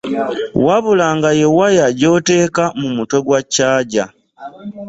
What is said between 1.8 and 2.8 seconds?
jjoteeka